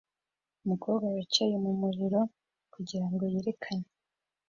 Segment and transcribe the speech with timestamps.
[0.63, 2.21] umukobwa wicaye mumuriro
[2.73, 3.87] kugirango yerekane